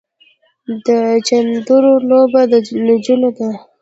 [0.85, 0.87] د
[1.27, 2.53] چيندرو لوبه د
[2.87, 3.49] نجونو ده.